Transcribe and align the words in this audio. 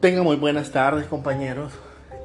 Tengan 0.00 0.24
muy 0.24 0.36
buenas 0.36 0.72
tardes 0.72 1.06
compañeros. 1.06 1.72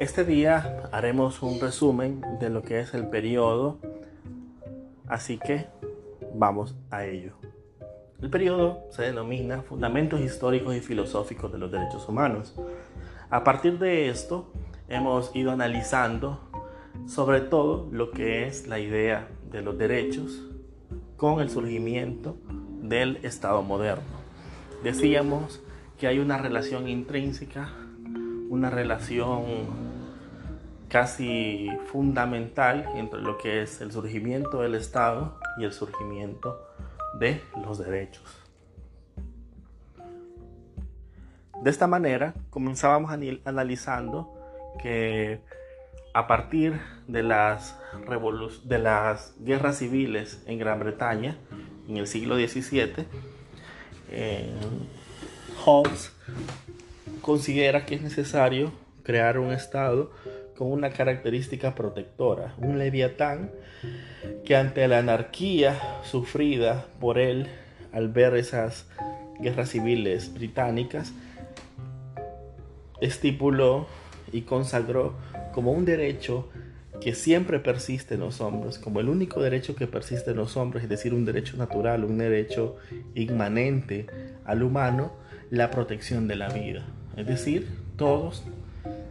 Este 0.01 0.25
día 0.25 0.89
haremos 0.91 1.41
un 1.41 1.57
resumen 1.61 2.21
de 2.41 2.49
lo 2.49 2.63
que 2.63 2.81
es 2.81 2.93
el 2.93 3.07
periodo, 3.07 3.79
así 5.07 5.37
que 5.37 5.67
vamos 6.33 6.75
a 6.89 7.05
ello. 7.05 7.31
El 8.21 8.29
periodo 8.29 8.87
se 8.91 9.03
denomina 9.03 9.61
Fundamentos 9.61 10.19
Históricos 10.19 10.75
y 10.75 10.81
Filosóficos 10.81 11.49
de 11.49 11.59
los 11.59 11.71
Derechos 11.71 12.09
Humanos. 12.09 12.53
A 13.29 13.45
partir 13.45 13.79
de 13.79 14.09
esto 14.09 14.51
hemos 14.89 15.33
ido 15.33 15.51
analizando 15.51 16.41
sobre 17.07 17.39
todo 17.39 17.87
lo 17.89 18.11
que 18.11 18.47
es 18.47 18.67
la 18.67 18.79
idea 18.79 19.29
de 19.49 19.61
los 19.61 19.77
derechos 19.77 20.43
con 21.15 21.39
el 21.39 21.49
surgimiento 21.49 22.35
del 22.81 23.17
Estado 23.23 23.61
moderno. 23.61 24.03
Decíamos 24.83 25.61
que 26.01 26.07
hay 26.07 26.17
una 26.17 26.39
relación 26.39 26.87
intrínseca, 26.87 27.69
una 28.49 28.71
relación 28.71 29.43
casi 30.89 31.69
fundamental 31.91 32.89
entre 32.95 33.21
lo 33.21 33.37
que 33.37 33.61
es 33.61 33.81
el 33.81 33.91
surgimiento 33.91 34.63
del 34.63 34.73
Estado 34.73 35.37
y 35.59 35.63
el 35.63 35.73
surgimiento 35.73 36.59
de 37.19 37.39
los 37.63 37.77
derechos. 37.77 38.23
De 41.61 41.69
esta 41.69 41.85
manera 41.85 42.33
comenzábamos 42.49 43.11
analizando 43.45 44.33
que 44.81 45.39
a 46.15 46.25
partir 46.25 46.81
de 47.07 47.21
las, 47.21 47.77
guerras 49.39 49.77
civiles 49.77 50.41
en 50.47 50.57
Gran 50.57 50.79
Bretaña 50.79 51.37
en 51.87 51.97
el 51.97 52.07
siglo 52.07 52.37
XVII, 52.37 53.05
Hobbes 55.65 56.11
considera 57.21 57.85
que 57.85 57.95
es 57.95 58.01
necesario 58.01 58.71
crear 59.03 59.37
un 59.39 59.51
Estado 59.51 60.11
con 60.57 60.71
una 60.71 60.91
característica 60.91 61.75
protectora, 61.75 62.53
un 62.57 62.77
leviatán 62.77 63.51
que 64.45 64.55
ante 64.55 64.87
la 64.87 64.99
anarquía 64.99 65.79
sufrida 66.03 66.85
por 66.99 67.17
él 67.17 67.47
al 67.91 68.09
ver 68.09 68.35
esas 68.35 68.87
guerras 69.39 69.69
civiles 69.69 70.33
británicas, 70.33 71.13
estipuló 73.01 73.87
y 74.31 74.41
consagró 74.41 75.15
como 75.53 75.71
un 75.71 75.85
derecho 75.85 76.49
que 77.01 77.15
siempre 77.15 77.59
persiste 77.59 78.13
en 78.13 78.19
los 78.19 78.41
hombres, 78.41 78.77
como 78.77 78.99
el 78.99 79.09
único 79.09 79.41
derecho 79.41 79.75
que 79.75 79.87
persiste 79.87 80.31
en 80.31 80.37
los 80.37 80.55
hombres, 80.55 80.83
es 80.83 80.89
decir, 80.89 81.13
un 81.13 81.25
derecho 81.25 81.57
natural, 81.57 82.03
un 82.03 82.19
derecho 82.19 82.77
inmanente 83.15 84.05
al 84.45 84.61
humano, 84.61 85.11
la 85.51 85.69
protección 85.69 86.27
de 86.27 86.37
la 86.37 86.49
vida. 86.49 86.83
Es 87.17 87.27
decir, 87.27 87.67
todos 87.97 88.43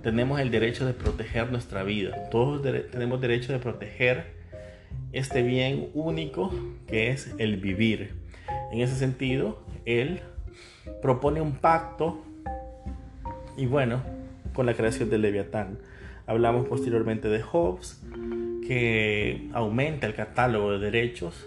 tenemos 0.02 0.40
el 0.40 0.50
derecho 0.50 0.86
de 0.86 0.94
proteger 0.94 1.52
nuestra 1.52 1.84
vida, 1.84 2.30
todos 2.30 2.62
tenemos 2.90 3.20
derecho 3.20 3.52
de 3.52 3.58
proteger 3.58 4.24
este 5.12 5.42
bien 5.42 5.90
único 5.92 6.52
que 6.88 7.10
es 7.10 7.34
el 7.38 7.58
vivir. 7.58 8.14
En 8.72 8.80
ese 8.80 8.96
sentido, 8.96 9.62
él 9.84 10.20
propone 11.02 11.42
un 11.42 11.52
pacto 11.52 12.24
y 13.58 13.66
bueno, 13.66 14.02
con 14.54 14.64
la 14.64 14.72
creación 14.74 15.10
del 15.10 15.20
Leviatán. 15.22 15.78
Hablamos 16.26 16.66
posteriormente 16.66 17.28
de 17.28 17.42
Hobbes, 17.42 18.00
que 18.66 19.50
aumenta 19.52 20.06
el 20.06 20.14
catálogo 20.14 20.72
de 20.72 20.78
derechos, 20.78 21.46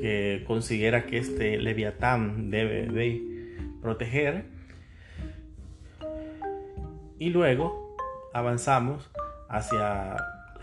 que 0.00 0.42
considera 0.48 1.06
que 1.06 1.18
este 1.18 1.58
Leviatán 1.58 2.50
debe 2.50 2.86
de 2.86 3.31
proteger. 3.82 4.46
Y 7.18 7.30
luego 7.30 7.96
avanzamos 8.32 9.10
hacia 9.48 10.16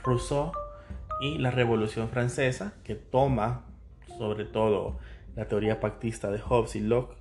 Rousseau 0.03 0.51
y 1.21 1.37
la 1.37 1.51
Revolución 1.51 2.09
Francesa, 2.09 2.73
que 2.83 2.95
toma 2.95 3.65
sobre 4.17 4.45
todo 4.45 4.97
la 5.35 5.47
teoría 5.47 5.79
pactista 5.79 6.31
de 6.31 6.39
Hobbes 6.39 6.75
y 6.75 6.81
Locke 6.81 7.15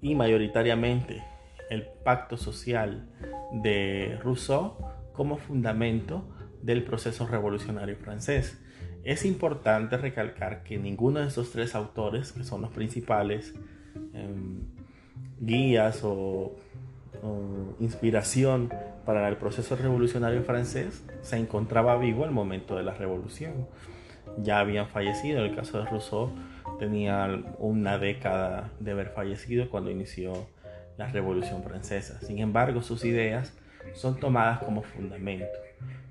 y 0.00 0.14
mayoritariamente 0.14 1.22
el 1.70 1.86
pacto 2.04 2.36
social 2.36 3.08
de 3.52 4.18
Rousseau 4.22 4.76
como 5.12 5.36
fundamento 5.36 6.28
del 6.62 6.84
proceso 6.84 7.26
revolucionario 7.26 7.96
francés. 7.96 8.62
Es 9.04 9.24
importante 9.24 9.96
recalcar 9.96 10.62
que 10.62 10.78
ninguno 10.78 11.20
de 11.20 11.28
estos 11.28 11.52
tres 11.52 11.74
autores, 11.74 12.32
que 12.32 12.44
son 12.44 12.62
los 12.62 12.70
principales 12.70 13.54
em, 14.12 14.62
guías 15.40 16.00
o, 16.02 16.56
inspiración 17.80 18.72
para 19.04 19.28
el 19.28 19.36
proceso 19.36 19.74
revolucionario 19.74 20.42
francés 20.44 21.02
se 21.22 21.36
encontraba 21.36 21.96
vivo 21.96 22.24
al 22.24 22.30
momento 22.30 22.76
de 22.76 22.84
la 22.84 22.94
revolución. 22.94 23.66
Ya 24.38 24.60
habían 24.60 24.88
fallecido, 24.88 25.40
en 25.40 25.50
el 25.50 25.56
caso 25.56 25.78
de 25.78 25.86
Rousseau 25.86 26.30
tenía 26.78 27.42
una 27.58 27.98
década 27.98 28.70
de 28.78 28.92
haber 28.92 29.08
fallecido 29.08 29.70
cuando 29.70 29.90
inició 29.90 30.46
la 30.98 31.08
revolución 31.08 31.62
francesa. 31.62 32.20
Sin 32.20 32.38
embargo, 32.38 32.82
sus 32.82 33.04
ideas 33.04 33.52
son 33.94 34.20
tomadas 34.20 34.60
como 34.60 34.82
fundamento. 34.82 35.58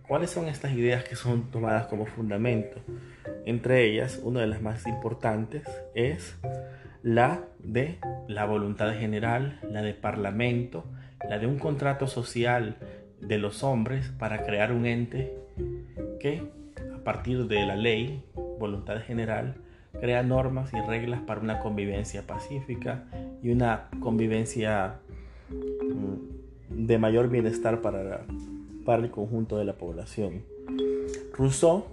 ¿Cuáles 0.07 0.29
son 0.29 0.47
estas 0.47 0.71
ideas 0.73 1.03
que 1.03 1.15
son 1.15 1.49
tomadas 1.49 1.87
como 1.87 2.05
fundamento? 2.05 2.79
Entre 3.45 3.85
ellas, 3.85 4.19
una 4.23 4.41
de 4.41 4.47
las 4.47 4.61
más 4.61 4.85
importantes 4.85 5.63
es 5.95 6.37
la 7.01 7.43
de 7.59 7.99
la 8.27 8.45
voluntad 8.45 8.93
general, 8.93 9.59
la 9.69 9.81
de 9.81 9.93
parlamento, 9.93 10.85
la 11.29 11.39
de 11.39 11.47
un 11.47 11.59
contrato 11.59 12.07
social 12.07 12.77
de 13.21 13.37
los 13.37 13.63
hombres 13.63 14.11
para 14.19 14.45
crear 14.45 14.71
un 14.71 14.85
ente 14.85 15.33
que 16.19 16.43
a 16.93 17.03
partir 17.03 17.47
de 17.47 17.65
la 17.65 17.75
ley, 17.75 18.23
voluntad 18.59 18.99
general, 19.01 19.55
crea 19.99 20.23
normas 20.23 20.73
y 20.73 20.81
reglas 20.81 21.21
para 21.21 21.41
una 21.41 21.59
convivencia 21.59 22.25
pacífica 22.27 23.05
y 23.41 23.49
una 23.49 23.89
convivencia 23.99 24.99
mm, 25.49 26.85
de 26.85 26.97
mayor 26.97 27.29
bienestar 27.29 27.81
para, 27.81 28.25
para 28.85 29.03
el 29.03 29.11
conjunto 29.11 29.57
de 29.57 29.65
la 29.65 29.73
población. 29.73 30.43
Rousseau, 31.37 31.85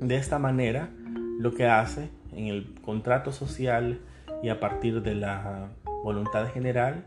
de 0.00 0.16
esta 0.16 0.38
manera, 0.38 0.90
lo 1.38 1.52
que 1.54 1.66
hace 1.66 2.10
en 2.32 2.46
el 2.46 2.74
contrato 2.82 3.32
social 3.32 4.00
y 4.46 4.48
a 4.48 4.60
partir 4.60 5.02
de 5.02 5.16
la 5.16 5.70
voluntad 6.04 6.46
general 6.52 7.04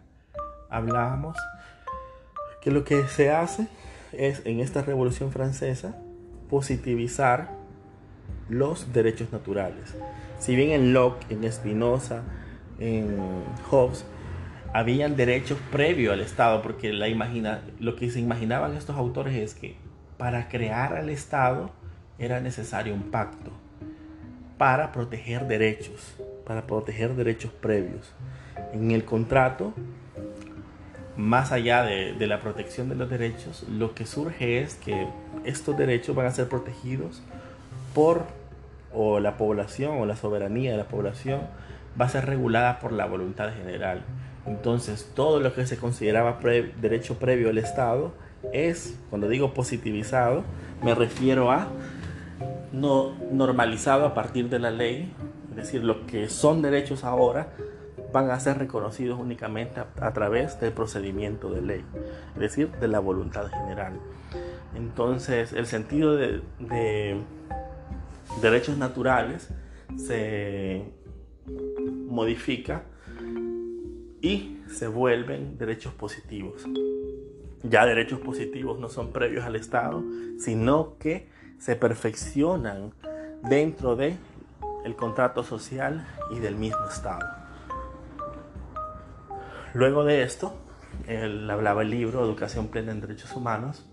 hablábamos 0.70 1.38
que 2.62 2.70
lo 2.70 2.84
que 2.84 3.08
se 3.08 3.32
hace 3.32 3.70
es 4.12 4.42
en 4.46 4.60
esta 4.60 4.82
revolución 4.82 5.32
francesa 5.32 5.96
positivizar 6.50 7.52
los 8.50 8.92
derechos 8.92 9.32
naturales. 9.32 9.96
Si 10.38 10.54
bien 10.54 10.72
en 10.72 10.92
Locke, 10.92 11.26
en 11.30 11.50
Spinoza, 11.50 12.24
en 12.78 13.18
Hobbes, 13.72 14.06
habían 14.74 15.16
derechos 15.16 15.60
previos 15.72 16.12
al 16.12 16.20
Estado, 16.20 16.62
porque 16.62 16.92
la 16.92 17.08
imagina, 17.08 17.62
lo 17.80 17.96
que 17.96 18.10
se 18.10 18.20
imaginaban 18.20 18.76
estos 18.76 18.98
autores 18.98 19.34
es 19.34 19.54
que 19.54 19.78
para 20.18 20.50
crear 20.50 20.94
al 20.94 21.10
Estado 21.10 21.72
era 22.18 22.42
necesario 22.42 22.94
un 22.94 23.12
pacto 23.12 23.52
para 24.58 24.92
proteger 24.92 25.48
derechos 25.48 26.18
para 26.50 26.64
proteger 26.64 27.16
derechos 27.16 27.52
previos. 27.52 28.12
En 28.74 28.90
el 28.90 29.06
contrato, 29.06 29.72
más 31.16 31.52
allá 31.52 31.84
de, 31.84 32.16
la 32.26 32.40
protección 32.40 32.90
de 32.90 32.96
los 32.96 33.08
derechos, 33.08 33.68
lo 33.70 33.94
que 33.94 34.08
surge 34.08 34.60
es 34.60 34.74
que 34.74 35.08
estos 35.44 35.78
derechos 35.78 36.16
van 36.16 36.26
a 36.26 36.32
ser 36.32 36.50
protegidos 36.50 37.22
por 37.94 38.24
o 38.92 39.20
la 39.20 39.38
población 39.38 40.00
o 40.00 40.08
la 40.08 40.16
soberanía 40.16 40.72
de 40.72 40.78
la 40.78 40.88
población 40.88 41.42
va 42.02 42.06
a 42.06 42.10
ser 42.10 42.26
regulada 42.26 42.80
por 42.80 42.94
la 42.94 43.06
voluntad 43.06 43.54
general. 43.54 44.02
Entonces, 44.48 45.12
todo 45.14 45.40
lo 45.40 45.54
que 45.54 45.68
se 45.68 45.78
consideraba 45.78 46.40
derecho 46.82 47.20
previo 47.20 47.50
al 47.50 47.60
Estado 47.60 48.12
es, 48.54 48.98
cuando 49.12 49.30
digo 49.30 49.54
positivizado, 49.54 50.44
me 50.82 50.96
refiero 50.96 51.52
a 51.52 51.68
no 52.72 53.14
normalizado 53.32 54.08
a 54.08 54.16
partir 54.16 54.50
de 54.50 54.58
la 54.58 54.72
ley 54.72 55.14
decir, 55.62 55.84
lo 55.84 56.06
que 56.06 56.30
son 56.30 56.62
derechos 56.62 57.04
ahora 57.04 57.54
van 58.12 58.32
a 58.32 58.40
ser 58.40 58.58
reconocidos 58.58 59.20
únicamente 59.20 59.80
a, 59.80 60.14
través 60.14 60.60
del 60.60 60.74
procedimiento 60.74 61.52
de 61.52 61.62
ley, 61.62 61.86
es 62.34 62.40
decir, 62.40 62.72
de 62.72 62.88
la 62.88 63.00
voluntad 63.00 63.48
general. 63.48 63.94
Entonces, 64.76 65.54
el 65.54 65.66
sentido 65.66 66.16
de, 66.16 66.42
de 66.60 67.18
derechos 68.42 68.78
naturales 68.78 69.50
se 69.98 70.84
modifica 72.08 72.84
y 74.22 74.58
se 74.68 74.88
vuelven 74.88 75.58
derechos 75.58 75.94
positivos. 75.94 76.66
Ya 77.64 77.86
derechos 77.86 78.20
positivos 78.20 78.80
no 78.80 78.90
son 78.90 79.12
previos 79.12 79.46
al 79.46 79.56
Estado, 79.56 80.04
sino 80.40 80.98
que 80.98 81.28
se 81.58 81.76
perfeccionan 81.76 82.94
dentro 83.44 83.96
de 83.96 84.16
el 84.84 84.96
contrato 84.96 85.44
social 85.44 86.08
y 86.32 86.40
del 86.40 86.56
mismo 86.56 86.86
Estado. 86.88 87.28
Luego 89.74 90.04
de 90.04 90.24
esto, 90.24 90.54
él 91.08 91.50
hablaba 91.50 91.84
el 91.84 91.92
libro 91.92 92.24
Educación 92.24 92.68
Plena 92.68 92.92
en 92.92 93.02
Derechos 93.02 93.36
Humanos, 93.36 93.86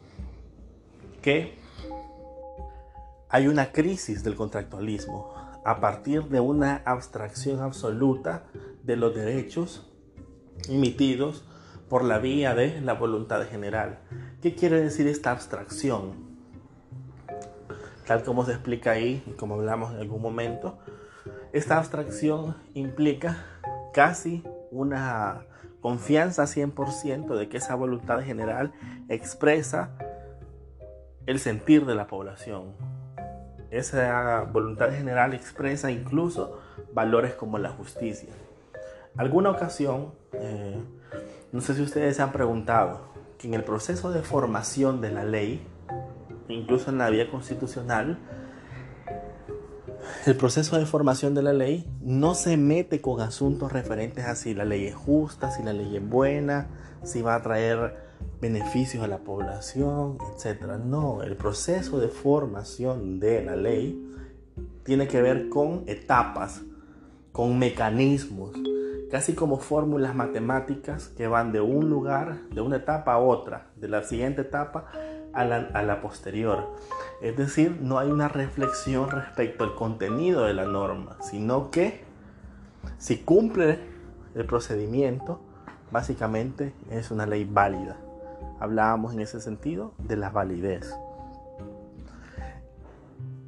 que 1.22 1.58
hay 3.28 3.48
una 3.48 3.72
crisis 3.72 4.22
del 4.22 4.36
contractualismo 4.36 5.34
a 5.64 5.80
partir 5.80 6.24
de 6.24 6.40
una 6.40 6.82
abstracción 6.84 7.60
absoluta 7.60 8.44
de 8.84 8.96
los 8.96 9.14
derechos 9.14 9.90
emitidos 10.68 11.44
por 11.88 12.04
la 12.04 12.18
vía 12.18 12.54
de 12.54 12.80
la 12.80 12.94
voluntad 12.94 13.44
general. 13.46 13.98
¿Qué 14.40 14.54
quiere 14.54 14.80
decir 14.80 15.06
esta 15.08 15.32
abstracción? 15.32 16.25
Tal 18.06 18.22
como 18.22 18.44
se 18.44 18.52
explica 18.52 18.92
ahí 18.92 19.22
y 19.26 19.32
como 19.32 19.54
hablamos 19.54 19.92
en 19.92 20.00
algún 20.00 20.22
momento, 20.22 20.78
esta 21.52 21.76
abstracción 21.76 22.56
implica 22.74 23.44
casi 23.92 24.44
una 24.70 25.42
confianza 25.80 26.44
100% 26.44 27.36
de 27.36 27.48
que 27.48 27.56
esa 27.56 27.74
voluntad 27.74 28.20
general 28.22 28.72
expresa 29.08 29.90
el 31.26 31.40
sentir 31.40 31.86
de 31.86 31.94
la 31.94 32.06
población. 32.06 32.74
Esa 33.70 34.42
voluntad 34.42 34.90
general 34.92 35.34
expresa 35.34 35.90
incluso 35.90 36.60
valores 36.92 37.34
como 37.34 37.58
la 37.58 37.70
justicia. 37.70 38.28
Alguna 39.16 39.50
ocasión, 39.50 40.12
eh, 40.32 40.80
no 41.52 41.60
sé 41.60 41.74
si 41.74 41.82
ustedes 41.82 42.16
se 42.16 42.22
han 42.22 42.32
preguntado, 42.32 43.00
que 43.38 43.48
en 43.48 43.54
el 43.54 43.64
proceso 43.64 44.12
de 44.12 44.22
formación 44.22 45.00
de 45.00 45.10
la 45.10 45.24
ley, 45.24 45.66
incluso 46.48 46.90
en 46.90 46.98
la 46.98 47.10
vía 47.10 47.30
constitucional, 47.30 48.18
el 50.26 50.36
proceso 50.36 50.78
de 50.78 50.86
formación 50.86 51.34
de 51.34 51.42
la 51.42 51.52
ley 51.52 51.86
no 52.00 52.34
se 52.34 52.56
mete 52.56 53.00
con 53.00 53.20
asuntos 53.20 53.72
referentes 53.72 54.24
a 54.24 54.34
si 54.34 54.54
la 54.54 54.64
ley 54.64 54.86
es 54.86 54.94
justa, 54.94 55.50
si 55.50 55.62
la 55.62 55.72
ley 55.72 55.96
es 55.96 56.08
buena, 56.08 56.68
si 57.02 57.22
va 57.22 57.34
a 57.34 57.42
traer 57.42 57.96
beneficios 58.40 59.02
a 59.02 59.08
la 59.08 59.18
población, 59.18 60.18
etc. 60.32 60.78
No, 60.84 61.22
el 61.22 61.36
proceso 61.36 61.98
de 61.98 62.08
formación 62.08 63.20
de 63.20 63.44
la 63.44 63.56
ley 63.56 64.02
tiene 64.84 65.08
que 65.08 65.22
ver 65.22 65.48
con 65.48 65.84
etapas, 65.86 66.62
con 67.32 67.58
mecanismos, 67.58 68.52
casi 69.10 69.34
como 69.34 69.58
fórmulas 69.58 70.14
matemáticas 70.14 71.08
que 71.08 71.26
van 71.26 71.52
de 71.52 71.60
un 71.60 71.88
lugar, 71.90 72.48
de 72.52 72.60
una 72.60 72.76
etapa 72.76 73.14
a 73.14 73.18
otra, 73.18 73.70
de 73.76 73.88
la 73.88 74.02
siguiente 74.02 74.42
etapa 74.42 74.86
a 75.36 75.82
la, 75.82 76.00
posterior. 76.00 76.74
Es 77.20 77.36
decir, 77.36 77.78
no 77.80 77.98
hay 77.98 78.10
una 78.10 78.28
reflexión 78.28 79.10
respecto 79.10 79.64
al 79.64 79.74
contenido 79.74 80.44
de 80.44 80.54
la 80.54 80.64
norma, 80.64 81.16
sino 81.20 81.70
que 81.70 82.04
si 82.98 83.18
cumple 83.18 83.78
el 84.34 84.46
procedimiento, 84.46 85.40
básicamente 85.90 86.74
es 86.90 87.10
una 87.10 87.26
ley 87.26 87.44
válida. 87.44 87.96
Hablábamos 88.58 89.12
en 89.12 89.20
ese 89.20 89.40
sentido 89.40 89.92
de 89.98 90.16
la 90.16 90.30
validez. 90.30 90.94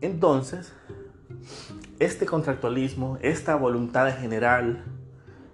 Entonces, 0.00 0.73
este 1.99 2.26
contractualismo, 2.26 3.19
esta 3.23 3.56
voluntad 3.56 4.14
general, 4.17 4.84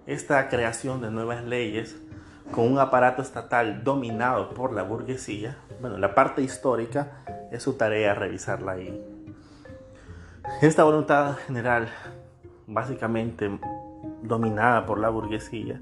esta 0.06 0.48
creación 0.48 1.00
de 1.00 1.10
nuevas 1.10 1.44
leyes 1.44 1.96
con 2.52 2.70
un 2.70 2.78
aparato 2.78 3.22
estatal 3.22 3.82
dominado 3.84 4.50
por 4.50 4.72
la 4.72 4.82
burguesía, 4.82 5.56
bueno, 5.80 5.98
la 5.98 6.14
parte 6.14 6.42
histórica 6.42 7.08
es 7.50 7.62
su 7.62 7.74
tarea 7.74 8.14
revisarla 8.14 8.72
ahí. 8.72 9.04
Esta 10.60 10.84
voluntad 10.84 11.36
general, 11.46 11.88
básicamente 12.66 13.58
dominada 14.22 14.86
por 14.86 14.98
la 14.98 15.08
burguesía, 15.08 15.80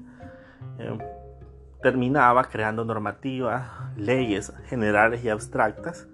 eh, 0.79 0.97
terminaba 1.81 2.45
creando 2.45 2.85
normativas, 2.85 3.63
leyes 3.97 4.53
generales 4.67 5.23
y 5.23 5.29
abstractas 5.29 6.07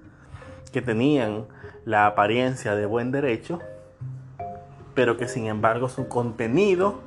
que 0.71 0.81
tenían 0.81 1.45
la 1.85 2.07
apariencia 2.07 2.75
de 2.75 2.85
buen 2.85 3.11
derecho, 3.11 3.59
pero 4.95 5.15
que 5.17 5.27
sin 5.27 5.45
embargo 5.45 5.87
su 5.87 6.07
contenido, 6.07 6.99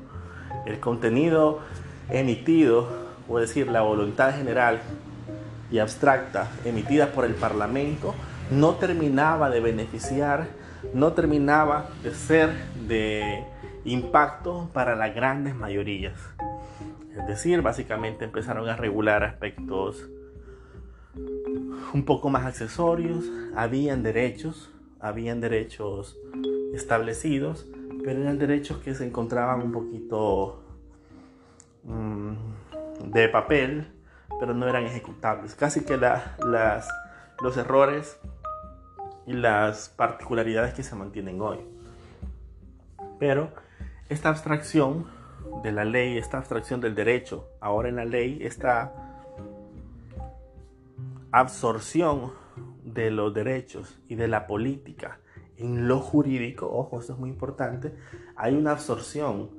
el 0.65 0.81
contenido 0.81 1.61
emitido, 2.09 3.02
o 3.33 3.39
decir, 3.39 3.69
la 3.69 3.81
voluntad 3.81 4.35
general 4.35 4.81
y 5.71 5.79
abstracta 5.79 6.51
emitida 6.67 7.13
por 7.13 7.25
el 7.25 7.35
Parlamento, 7.35 8.15
no 8.51 8.75
terminaba 8.75 9.49
de 9.49 9.61
beneficiar, 9.61 10.49
no 10.93 11.15
terminaba 11.15 11.89
de 12.03 12.15
ser 12.15 12.51
de 12.87 13.43
impacto 13.87 14.69
para 14.75 14.95
las 14.97 15.15
grandes 15.15 15.55
mayorías. 15.55 16.21
Es 17.17 17.27
decir, 17.27 17.63
básicamente 17.63 18.27
empezaron 18.27 18.69
a 18.69 18.77
regular 18.77 19.25
aspectos 19.25 20.11
un 21.95 22.05
poco 22.05 22.29
más 22.29 22.45
accesorios, 22.45 23.25
habían 23.57 24.03
derechos, 24.03 24.71
habían 25.01 25.41
derechos 25.41 26.19
establecidos, 26.75 27.67
pero 28.05 28.21
eran 28.21 28.39
derechos 28.39 28.77
que 28.79 28.95
se 28.95 29.07
encontraban 29.07 29.63
un 29.63 29.73
poquito 29.73 30.63
mm, 31.85 32.33
de 33.05 33.29
papel, 33.29 33.93
pero 34.39 34.55
no 34.55 34.69
eran 34.69 34.85
ejecutables. 34.85 35.55
Casi 35.55 35.85
que 35.85 35.97
las, 35.97 36.89
los 37.41 37.57
errores 37.57 38.19
y 39.27 39.33
las 39.33 39.89
particularidades 39.89 40.75
que 40.75 40.83
se 40.83 40.95
mantienen 40.95 41.41
hoy. 41.41 41.59
Pero 43.19 43.51
esta 44.09 44.29
abstracción 44.29 45.07
de 45.63 45.73
la 45.73 45.85
ley, 45.85 46.19
esta 46.19 46.39
abstracción 46.39 46.81
del 46.81 46.95
derecho, 46.95 47.49
ahora 47.61 47.89
en 47.89 47.97
la 47.97 48.05
ley, 48.05 48.39
esta 48.43 48.93
absorción 51.31 52.33
de 52.85 53.11
los 53.11 53.33
derechos 53.33 53.99
y 54.09 54.17
de 54.17 54.29
la 54.29 54.47
política 54.47 55.19
en 55.63 55.89
lo 55.89 56.01
jurídico, 56.01 56.69
ojo, 56.71 57.01
esto 57.01 57.13
es 57.13 57.19
muy 57.19 57.31
importante, 57.31 57.95
hay 58.37 58.55
una 58.55 58.73
absorción 58.73 59.51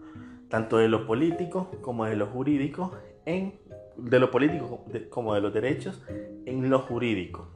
tanto 0.50 0.78
de 0.78 0.88
lo 0.88 1.08
político 1.08 1.72
como 1.82 2.06
de 2.06 2.16
lo 2.16 2.28
jurídico 2.28 2.92
en 3.26 3.54
de 3.98 4.20
lo 4.20 4.32
político 4.32 4.86
como 5.10 5.34
de 5.34 5.42
los 5.42 5.54
derechos 5.54 6.02
en 6.46 6.70
lo 6.70 6.80
jurídico. 6.80 7.48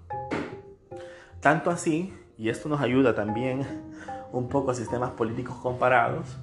Tanto 1.40 1.70
así, 1.70 2.14
y 2.38 2.50
esto 2.50 2.70
nos 2.70 2.82
ayuda 2.82 3.16
también 3.16 3.66
un 4.32 4.48
poco 4.50 4.72
a 4.72 4.76
sistemas 4.76 5.12
políticos 5.12 5.56
comparados, 5.58 6.38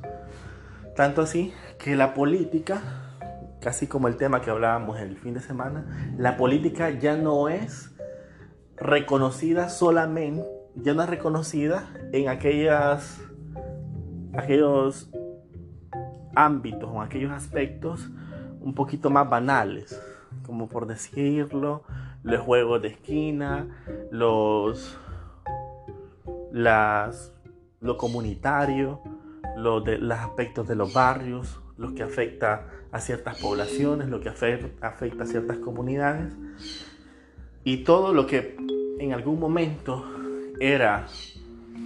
tanto 0.96 1.22
así 1.22 1.52
que 1.78 1.96
la 1.96 2.14
política, 2.14 2.80
casi 3.60 3.86
como 3.86 4.08
el 4.08 4.16
tema 4.16 4.40
que 4.40 4.50
hablábamos 4.50 5.00
el 5.00 5.16
fin 5.16 5.34
de 5.34 5.40
semana, 5.40 6.12
la 6.16 6.36
política 6.36 6.90
ya 6.90 7.16
no 7.16 7.48
es 7.48 7.94
reconocida 8.76 9.68
solamente, 9.68 10.46
ya 10.76 10.94
no 10.94 11.02
es 11.02 11.08
reconocida 11.08 11.92
en 12.12 12.28
aquellas, 12.28 13.20
aquellos 14.36 15.10
ámbitos 16.34 16.90
o 16.92 17.00
aquellos 17.00 17.32
aspectos 17.32 18.10
un 18.64 18.74
poquito 18.74 19.10
más 19.10 19.28
banales, 19.28 20.00
como 20.46 20.68
por 20.68 20.86
decirlo, 20.86 21.82
los 22.22 22.40
juegos 22.40 22.80
de 22.80 22.88
esquina, 22.88 23.68
los, 24.10 24.98
las, 26.50 27.32
lo 27.80 27.98
comunitario, 27.98 29.00
los, 29.56 29.84
de, 29.84 29.98
los 29.98 30.18
aspectos 30.18 30.66
de 30.66 30.76
los 30.76 30.94
barrios, 30.94 31.60
lo 31.76 31.94
que 31.94 32.02
afecta 32.02 32.66
a 32.90 33.00
ciertas 33.00 33.38
poblaciones, 33.38 34.08
lo 34.08 34.20
que 34.20 34.30
afecta 34.30 34.96
a 35.22 35.26
ciertas 35.26 35.58
comunidades. 35.58 36.32
Y 37.64 37.84
todo 37.84 38.14
lo 38.14 38.26
que 38.26 38.56
en 38.98 39.12
algún 39.12 39.38
momento 39.38 40.06
era 40.58 41.06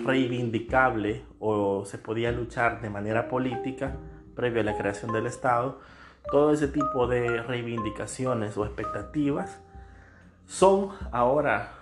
reivindicable 0.04 1.24
o 1.40 1.84
se 1.84 1.98
podía 1.98 2.30
luchar 2.30 2.80
de 2.80 2.90
manera 2.90 3.28
política 3.28 3.96
previo 4.36 4.60
a 4.60 4.64
la 4.64 4.76
creación 4.76 5.12
del 5.12 5.26
Estado, 5.26 5.80
todo 6.30 6.52
ese 6.52 6.68
tipo 6.68 7.06
de 7.06 7.42
reivindicaciones 7.42 8.56
o 8.56 8.64
expectativas 8.64 9.60
son 10.46 10.90
ahora 11.12 11.72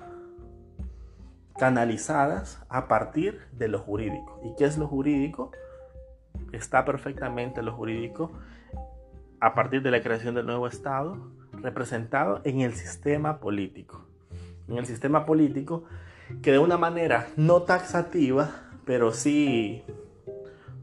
canalizadas 1.59 2.62
a 2.69 2.88
partir 2.88 3.41
de 3.53 3.69
lo 3.69 3.79
jurídico. 3.79 4.41
¿Y 4.45 4.55
qué 4.57 4.65
es 4.65 4.76
lo 4.79 4.87
jurídico? 4.87 5.50
está 6.53 6.85
perfectamente 6.85 7.62
lo 7.62 7.73
jurídico 7.73 8.33
a 9.41 9.55
partir 9.55 9.83
de 9.83 9.91
la 9.91 10.03
creación 10.03 10.35
del 10.35 10.47
nuevo 10.47 10.67
Estado 10.67 11.31
representado 11.53 12.41
en 12.45 12.61
el 12.61 12.75
sistema 12.75 13.38
político. 13.38 14.05
En 14.69 14.79
el 14.79 14.87
sistema 14.87 15.26
político 15.26 15.85
que 16.43 16.53
de 16.53 16.59
una 16.59 16.76
manera 16.76 17.29
no 17.37 17.62
taxativa, 17.62 18.50
pero 18.85 19.12
sí 19.12 19.85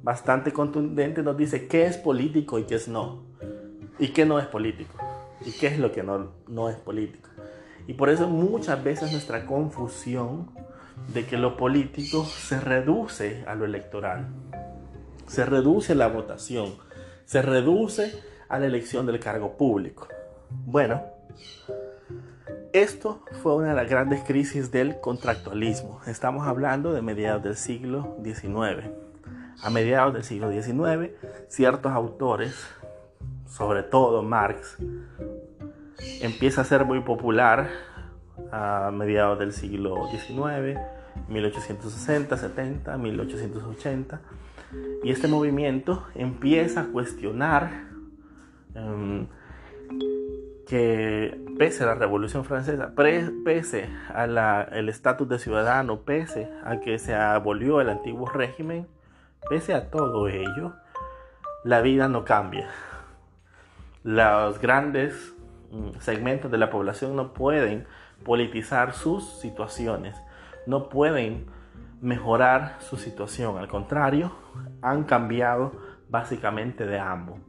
bastante 0.02 0.52
contundente 0.52 1.24
nos 1.24 1.38
dice 1.38 1.68
qué 1.68 1.86
es 1.86 1.98
político 1.98 2.60
y 2.60 2.64
qué 2.64 2.76
es 2.76 2.88
no. 2.88 3.33
Y 4.00 4.10
qué 4.10 4.26
no 4.26 4.40
es 4.40 4.48
político. 4.48 4.98
Y 5.46 5.52
qué 5.52 5.68
es 5.68 5.80
lo 5.80 5.92
que 5.92 6.04
no, 6.04 6.32
no 6.48 6.70
es 6.70 6.78
político. 6.78 7.30
Y 7.88 7.94
por 7.94 8.10
eso 8.10 8.28
muchas 8.28 8.84
veces 8.84 9.12
nuestra 9.12 9.46
confusión 9.46 10.50
de 11.14 11.26
que 11.26 11.38
lo 11.38 11.58
político 11.58 12.26
se 12.26 12.60
reduce 12.60 13.44
a 13.48 13.56
lo 13.56 13.66
electoral 13.66 14.28
se 15.28 15.46
reduce 15.46 15.96
la 15.96 16.08
votación, 16.08 16.76
se 17.26 17.42
reduce 17.42 18.14
a 18.50 18.60
la 18.60 18.66
elección 18.66 19.06
del 19.06 19.20
cargo 19.20 19.58
público. 19.58 20.08
Bueno, 20.66 21.02
esto 22.72 23.24
fue 23.42 23.56
una 23.56 23.70
de 23.70 23.76
las 23.76 23.90
grandes 23.90 24.24
crisis 24.24 24.72
del 24.72 25.00
contractualismo. 25.00 26.02
Estamos 26.08 26.48
hablando 26.48 26.94
de 26.94 27.02
mediados 27.02 27.44
del 27.44 27.56
siglo 27.56 28.18
XIX. 28.24 28.90
A 29.62 29.70
mediados 29.70 30.14
del 30.14 30.24
siglo 30.24 30.52
XIX, 30.52 31.12
ciertos 31.48 31.92
autores, 31.92 32.54
sobre 33.54 33.84
todo 33.84 34.24
Marx, 34.24 34.78
empieza 36.22 36.62
a 36.62 36.64
ser 36.64 36.86
muy 36.86 37.02
popular 37.02 37.70
a 38.52 38.90
mediados 38.92 39.38
del 39.38 39.54
siglo 39.54 40.08
XIX, 40.10 40.80
1860, 41.28 42.36
70, 42.36 42.98
1880. 42.98 44.22
Y 45.04 45.12
este 45.12 45.28
movimiento 45.28 46.04
empieza 46.16 46.82
a 46.82 46.86
cuestionar 46.86 47.90
em, 48.74 49.28
que 50.66 51.40
pese 51.60 51.84
a 51.84 51.88
la 51.88 51.96
Revolución 51.96 52.46
Francesa, 52.46 52.94
pese 52.96 53.88
al 54.16 54.90
estatus 54.90 55.30
de 55.30 55.38
ciudadano, 55.38 56.00
pese 56.02 56.50
a 56.64 56.80
que 56.80 56.98
se 56.98 57.14
abolió 57.14 57.82
el 57.82 57.90
antiguo 57.90 58.28
régimen, 58.28 58.88
pese 59.48 59.76
a 59.76 59.92
todo 59.92 60.28
ello, 60.28 60.74
la 61.64 61.82
vida 61.82 62.08
no 62.08 62.26
cambia. 62.26 62.68
Los 64.04 64.60
grandes 64.60 65.34
mm, 65.72 66.00
segmentos 66.00 66.52
de 66.52 66.58
la 66.58 66.70
población 66.70 67.16
no 67.16 67.34
pueden 67.34 67.86
politizar 68.24 68.94
sus 68.94 69.40
situaciones, 69.40 70.16
no 70.68 70.90
pueden 70.90 71.46
mejorar 72.02 72.78
su 72.80 72.98
situación, 72.98 73.58
al 73.58 73.68
contrario, 73.68 74.34
han 74.82 75.04
cambiado 75.04 75.72
básicamente 76.10 76.86
de 76.86 77.00
ambos 77.00 77.40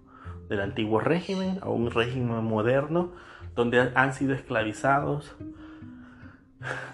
del 0.49 0.61
antiguo 0.61 1.01
régimen 1.01 1.59
a 1.63 1.69
un 1.69 1.91
régimen 1.91 2.45
moderno 2.45 3.13
donde 3.55 3.91
han 3.95 4.13
sido 4.13 4.35
esclavizados 4.35 5.35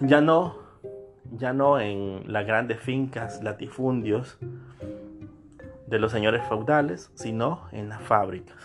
ya 0.00 0.21
no 0.21 0.57
ya 1.33 1.52
no 1.52 1.79
en 1.79 2.33
las 2.33 2.47
grandes 2.47 2.81
fincas 2.81 3.43
latifundios 3.43 4.38
de 5.87 5.99
los 5.99 6.12
señores 6.12 6.43
feudales, 6.49 7.11
sino 7.14 7.69
en 7.73 7.88
las 7.88 8.00
fábricas. 8.02 8.57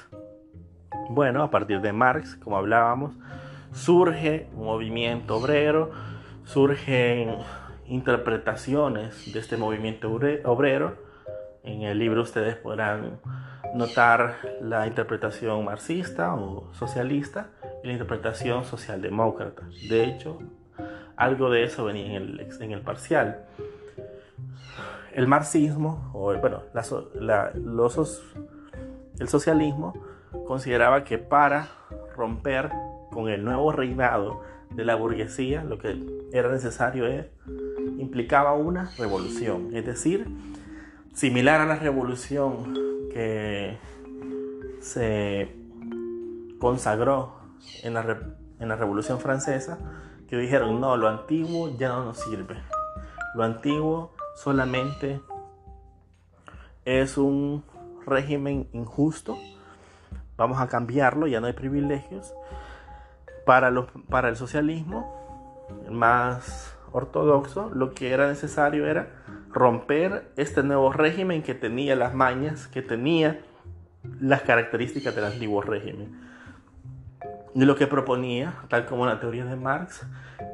Bueno, 1.09 1.43
a 1.43 1.51
partir 1.51 1.81
de 1.81 1.93
Marx, 1.93 2.35
como 2.35 2.57
hablábamos, 2.57 3.13
surge 3.71 4.47
un 4.55 4.65
movimiento 4.65 5.37
obrero, 5.37 5.91
surgen 6.45 7.37
interpretaciones 7.87 9.31
de 9.31 9.39
este 9.39 9.57
movimiento 9.57 10.11
obrero. 10.11 10.95
En 11.63 11.83
el 11.83 11.99
libro 11.99 12.23
ustedes 12.23 12.55
podrán 12.55 13.19
notar 13.75 14.37
la 14.61 14.87
interpretación 14.87 15.63
marxista 15.65 16.33
o 16.33 16.73
socialista 16.73 17.49
y 17.83 17.87
la 17.87 17.93
interpretación 17.93 18.65
socialdemócrata. 18.65 19.63
De 19.89 20.05
hecho, 20.05 20.39
algo 21.15 21.49
de 21.49 21.63
eso 21.63 21.85
venía 21.85 22.05
en 22.05 22.13
el, 22.13 22.47
en 22.59 22.71
el 22.71 22.81
parcial. 22.81 23.45
El 25.13 25.27
marxismo, 25.27 26.11
o 26.13 26.33
bueno, 26.35 26.63
los, 27.53 28.23
el 29.19 29.27
socialismo 29.29 29.93
consideraba 30.47 31.03
que 31.03 31.17
para 31.17 31.69
romper 32.15 32.71
con 33.11 33.29
el 33.29 33.43
nuevo 33.43 33.71
reinado 33.71 34.41
de 34.71 34.85
la 34.85 34.95
burguesía, 34.95 35.63
lo 35.63 35.77
que 35.77 35.97
era 36.33 36.51
necesario 36.51 37.07
es, 37.07 37.27
implicaba 37.97 38.53
una 38.53 38.91
revolución, 38.97 39.69
es 39.73 39.85
decir, 39.85 40.27
similar 41.13 41.61
a 41.61 41.65
la 41.65 41.75
revolución 41.75 42.73
que 43.11 43.77
se 44.81 45.55
consagró 46.59 47.35
en 47.83 47.93
la, 47.93 48.19
en 48.59 48.67
la 48.67 48.75
Revolución 48.75 49.19
Francesa, 49.19 49.79
que 50.27 50.37
dijeron, 50.37 50.81
no, 50.81 50.97
lo 50.97 51.07
antiguo 51.07 51.75
ya 51.77 51.89
no 51.89 52.05
nos 52.05 52.19
sirve. 52.19 52.55
Lo 53.35 53.43
antiguo 53.43 54.13
solamente 54.35 55.21
es 56.85 57.17
un 57.17 57.63
régimen 58.05 58.67
injusto. 58.73 59.37
Vamos 60.37 60.59
a 60.59 60.67
cambiarlo, 60.67 61.27
ya 61.27 61.39
no 61.39 61.47
hay 61.47 61.53
privilegios. 61.53 62.33
Para, 63.45 63.69
los, 63.69 63.87
para 64.09 64.29
el 64.29 64.35
socialismo 64.35 65.13
más 65.89 66.75
ortodoxo, 66.91 67.69
lo 67.73 67.93
que 67.93 68.11
era 68.11 68.27
necesario 68.27 68.87
era 68.87 69.09
romper 69.51 70.31
este 70.35 70.63
nuevo 70.63 70.91
régimen 70.91 71.43
que 71.43 71.53
tenía 71.53 71.95
las 71.95 72.13
mañas, 72.13 72.67
que 72.67 72.81
tenía 72.81 73.41
las 74.19 74.41
características 74.41 75.15
del 75.15 75.25
antiguo 75.25 75.61
régimen. 75.61 76.19
Y 77.53 77.63
lo 77.63 77.75
que 77.75 77.87
proponía, 77.87 78.53
tal 78.67 78.85
como 78.85 79.05
la 79.05 79.19
teoría 79.19 79.45
de 79.45 79.55
Marx, 79.55 80.05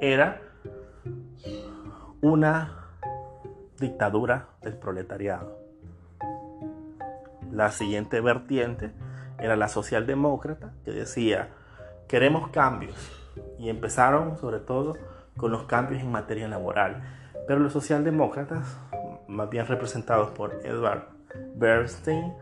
era 0.02 0.42
una 2.22 2.90
dictadura 3.80 4.50
del 4.62 4.76
proletariado. 4.76 5.58
La 7.52 7.72
siguiente 7.72 8.22
vertiente 8.22 8.92
era 9.42 9.56
la 9.56 9.68
socialdemócrata, 9.68 10.74
que 10.86 10.92
decía, 10.92 11.50
queremos 12.08 12.50
cambios. 12.50 12.96
Y 13.58 13.70
empezaron 13.70 14.38
sobre 14.38 14.60
todo 14.60 14.96
con 15.38 15.52
los 15.52 15.64
cambios 15.64 16.02
en 16.02 16.12
materia 16.12 16.48
laboral. 16.48 17.02
Pero 17.48 17.60
los 17.60 17.74
socialdemócratas 17.74 18.78
más 19.32 19.50
bien 19.50 19.66
representados 19.66 20.30
por 20.32 20.60
Edward 20.64 21.04
Bernstein, 21.56 22.34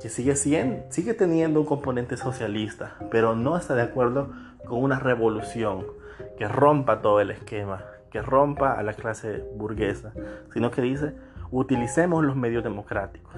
que 0.00 0.08
sigue, 0.08 0.34
sigue 0.34 1.14
teniendo 1.14 1.60
un 1.60 1.66
componente 1.66 2.16
socialista, 2.16 2.96
pero 3.10 3.36
no 3.36 3.56
está 3.56 3.74
de 3.74 3.82
acuerdo 3.82 4.32
con 4.66 4.82
una 4.82 4.98
revolución 4.98 5.86
que 6.38 6.48
rompa 6.48 7.02
todo 7.02 7.20
el 7.20 7.30
esquema, 7.30 7.84
que 8.10 8.22
rompa 8.22 8.72
a 8.72 8.82
la 8.82 8.94
clase 8.94 9.44
burguesa, 9.54 10.12
sino 10.52 10.70
que 10.70 10.80
dice, 10.80 11.14
utilicemos 11.50 12.24
los 12.24 12.36
medios 12.36 12.64
democráticos, 12.64 13.34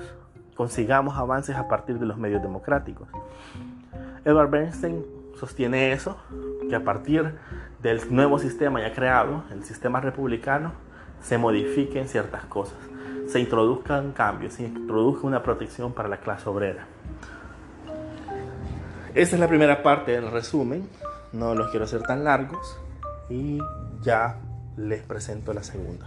consigamos 0.57 1.17
avances 1.17 1.55
a 1.55 1.69
partir 1.69 1.99
de 1.99 2.07
los 2.07 2.17
medios 2.17 2.43
democráticos. 2.43 3.09
Edward 4.25 4.51
Bernstein 4.51 5.05
sostiene 5.39 5.93
eso, 5.93 6.17
que 6.69 6.75
a 6.75 6.83
partir 6.83 7.37
del 7.81 8.01
nuevo 8.11 8.39
sistema 8.39 8.81
ya 8.81 8.93
creado, 8.93 9.45
el 9.53 9.63
sistema 9.63 10.01
republicano, 10.01 10.73
se 11.21 11.39
modifiquen 11.39 12.09
ciertas 12.09 12.45
cosas, 12.47 12.79
se 13.29 13.39
introduzcan 13.39 14.13
cambios, 14.13 14.55
se 14.55 14.65
introduzca 14.65 15.27
una 15.27 15.43
protección 15.43 15.93
para 15.93 16.09
la 16.09 16.19
clase 16.19 16.49
obrera. 16.49 16.87
Esta 19.15 19.37
es 19.37 19.41
la 19.41 19.49
primera 19.49 19.83
parte 19.83 20.13
del 20.13 20.31
resumen, 20.31 20.89
no 21.33 21.55
los 21.55 21.71
quiero 21.71 21.85
hacer 21.85 22.03
tan 22.03 22.25
largos 22.25 22.79
y 23.29 23.59
ya 24.03 24.39
les 24.77 25.03
presento 25.03 25.53
la 25.53 25.63
segunda. 25.63 26.07